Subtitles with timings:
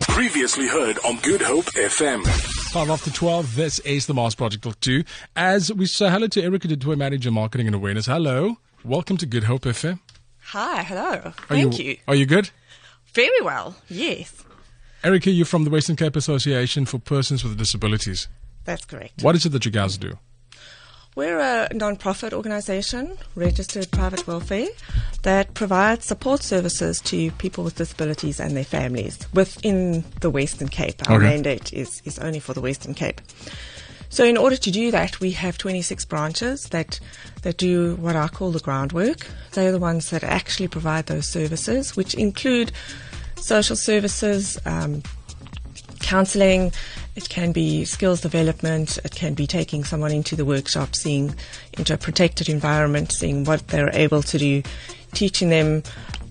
[0.00, 2.24] Previously heard on Good Hope FM.
[2.72, 5.04] Five after 12, this is the Mars Project of 2.
[5.36, 8.06] As we say hello to Erica du Toit, Manager Marketing and Awareness.
[8.06, 8.56] Hello.
[8.84, 10.00] Welcome to Good Hope FM.
[10.46, 11.20] Hi, hello.
[11.26, 12.50] Are Thank you, Are you good?
[13.14, 14.44] Very well, yes.
[15.02, 18.28] Erica, you're from the Western Cape Association for Persons with Disabilities.
[18.64, 19.22] That's correct.
[19.22, 20.18] What is it that you guys do?
[21.16, 24.66] We're a non-profit organisation, registered private welfare,
[25.22, 31.08] that provides support services to people with disabilities and their families within the Western Cape.
[31.08, 31.26] Our Okay.
[31.26, 33.20] mandate is, is only for the Western Cape.
[34.08, 36.98] So in order to do that, we have 26 branches that,
[37.42, 39.26] that do what I call the groundwork.
[39.52, 42.72] They're the ones that actually provide those services, which include
[43.36, 45.02] social services, um,
[46.04, 46.70] counseling,
[47.16, 51.34] it can be skills development, it can be taking someone into the workshop, seeing
[51.78, 54.62] into a protected environment, seeing what they're able to do,
[55.14, 55.82] teaching them,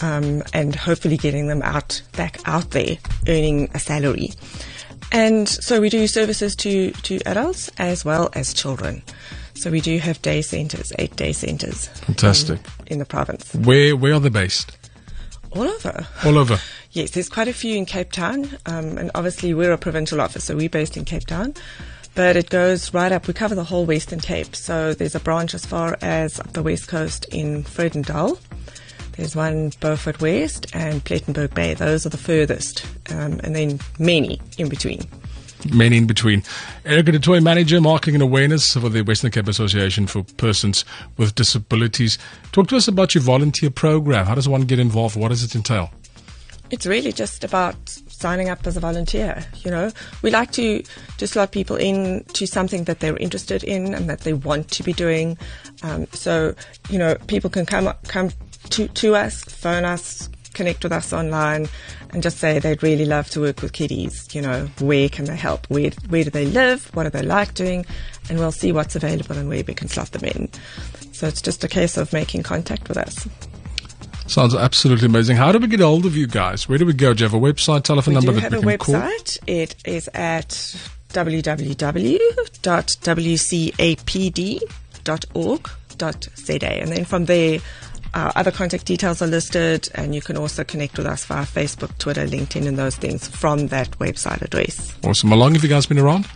[0.00, 2.96] um, and hopefully getting them out back out there
[3.28, 4.30] earning a salary.
[5.12, 9.02] And so we do services to, to adults as well as children.
[9.54, 11.88] So we do have day centres, eight day centres.
[11.88, 12.58] Fantastic.
[12.80, 13.54] In, in the province.
[13.54, 14.76] Where, where are they based?
[15.52, 16.06] All over.
[16.24, 16.58] All over.
[16.92, 20.44] Yes, there's quite a few in Cape Town, um, and obviously we're a provincial office,
[20.44, 21.54] so we're based in Cape Town.
[22.16, 23.28] But it goes right up.
[23.28, 24.56] We cover the whole Western Cape.
[24.56, 28.40] So there's a branch as far as up the west coast in Vredendal.
[29.12, 31.74] There's one Beaufort West and Plettenberg Bay.
[31.74, 35.02] Those are the furthest, um, and then many in between.
[35.72, 36.42] Many in between.
[36.84, 40.84] Erica du Toit, Manager Marketing and Awareness for the Western Cape Association for Persons
[41.18, 42.18] with Disabilities.
[42.50, 44.26] Talk to us about your volunteer program.
[44.26, 45.16] How does one get involved?
[45.16, 45.90] What does it entail?
[46.70, 47.76] It's really just about
[48.20, 49.44] signing up as a volunteer.
[49.64, 49.90] You know,
[50.22, 50.82] we like to
[51.18, 54.82] to slot people in to something that they're interested in and that they want to
[54.82, 55.38] be doing.
[55.82, 56.54] Um, so
[56.88, 58.30] you know, people can come come
[58.70, 61.68] to to us, phone us, connect with us online,
[62.10, 64.32] and just say they'd really love to work with kiddies.
[64.34, 65.66] You know, where can they help?
[65.68, 66.94] Where where do they live?
[66.94, 67.86] What do they like doing?
[68.28, 70.48] And we'll see what's available and where we can slot them in.
[71.12, 73.28] So it's just a case of making contact with us.
[74.30, 75.36] Sounds absolutely amazing.
[75.36, 76.68] How do we get hold of you guys?
[76.68, 77.12] Where do we go?
[77.12, 78.94] Do you have a website, telephone We number that have we a can call?
[79.10, 79.38] website.
[79.48, 80.50] It is at
[85.40, 86.66] www.wcapd.org.za.
[86.82, 87.58] And then from there,
[88.14, 91.96] uh, other contact details are listed, and you can also connect with us via Facebook,
[91.98, 94.94] Twitter, LinkedIn, and those things from that website address.
[95.04, 95.30] Awesome.
[95.30, 96.26] How long have you guys been around?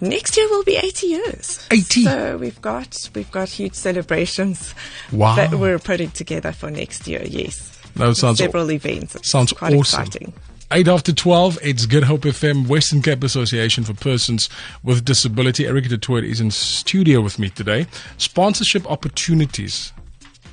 [0.00, 1.66] Next year will be 80 years.
[1.70, 2.04] 80?
[2.04, 4.74] So we've got we've got huge celebrations
[5.12, 5.36] Wow.
[5.36, 7.22] that we're putting together for next year.
[7.24, 9.14] Yes, That sounds several events.
[9.16, 10.00] It's sounds quite awesome.
[10.02, 10.32] exciting.
[10.72, 14.48] 8 after 12, it's Good Hope FM, Western Cape Association for Persons
[14.84, 15.66] with Disability.
[15.66, 17.86] Erica du Toit is in studio with me today.
[18.18, 19.92] Sponsorship opportunities.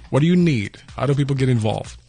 [0.10, 0.78] What do you need?
[0.96, 2.00] How do people get involved?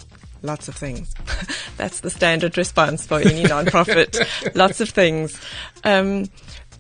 [0.40, 1.12] Lots of things.
[1.76, 4.54] That's the standard response for any nonprofit.
[4.54, 5.38] Lots of things.
[5.84, 6.30] Um,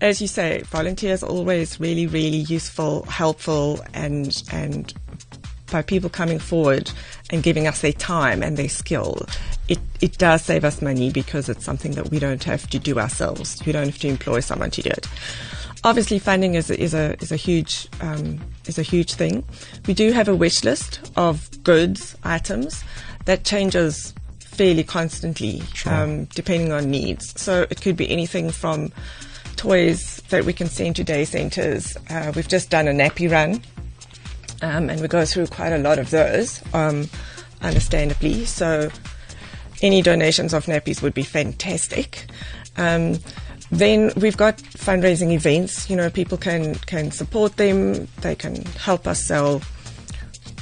[0.00, 4.94] as you say, volunteers are always really, really useful, helpful, and and
[5.70, 6.90] by people coming forward
[7.30, 9.26] and giving us their time and their skill,
[9.68, 12.98] it, it does save us money because it's something that we don't have to do
[12.98, 13.60] ourselves.
[13.66, 15.06] We don't have to employ someone to do it.
[15.84, 19.44] Obviously, funding is a, is a is a huge um, is a huge thing.
[19.86, 22.82] We do have a wish list of goods items
[23.26, 27.40] that changes fairly constantly, um, depending on needs.
[27.40, 28.90] So it could be anything from
[29.58, 31.96] toys that we can send to day centres.
[32.08, 33.60] Uh, we've just done a nappy run,
[34.62, 37.08] um, and we go through quite a lot of those, um,
[37.60, 38.44] understandably.
[38.46, 38.90] So
[39.82, 42.24] any donations of nappies would be fantastic.
[42.76, 43.18] Um,
[43.70, 45.90] then we've got fundraising events.
[45.90, 48.08] You know, people can can support them.
[48.22, 49.60] They can help us sell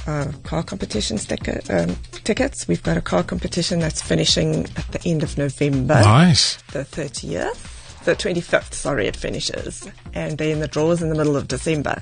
[0.07, 2.67] uh, car competition sticker, um, tickets.
[2.67, 6.57] We've got a car competition that's finishing at the end of November Nice.
[6.73, 7.76] the 30th,
[8.07, 9.87] the 25th, sorry, it finishes.
[10.13, 12.01] And they're in the draws in the middle of December.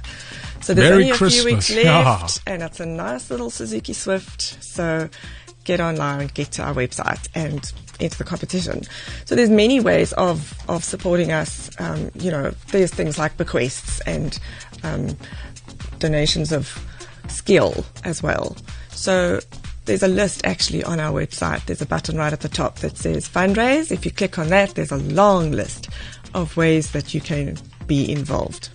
[0.62, 2.54] So there's Merry only a few weeks left, Yeah.
[2.54, 4.64] and it's a nice little Suzuki Swift.
[4.64, 5.10] So
[5.64, 8.84] get online, get to our website, and enter the competition.
[9.26, 11.70] So there's many ways of, of supporting us.
[11.80, 14.38] Um, you know, there's things like bequests and
[14.84, 15.18] um,
[16.00, 16.80] donations of
[17.30, 18.56] skill as well.
[18.92, 19.40] So
[19.86, 21.66] there's a list actually on our website.
[21.66, 23.92] There's a button right at the top that says fundraise.
[23.92, 25.90] If you click on that, there's a long list
[26.34, 28.68] of ways that you can be involved.